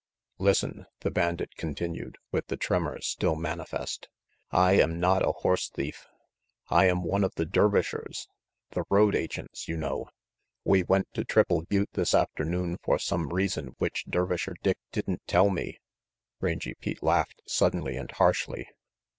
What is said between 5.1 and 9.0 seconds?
a horse thief. I am one of the Dervishers, the